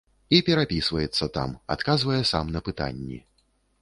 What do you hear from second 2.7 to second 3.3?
пытанні.